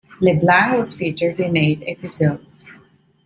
LeBlanc 0.19 0.75
was 0.79 0.95
featured 0.97 1.39
in 1.39 1.55
eight 1.55 1.83
episodes. 1.85 2.63